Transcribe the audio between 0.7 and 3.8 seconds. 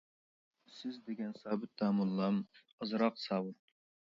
سىز دېگەن سابىت داموللام، ئازاق ساۋۇت.